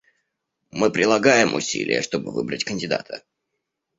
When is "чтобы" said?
2.01-2.31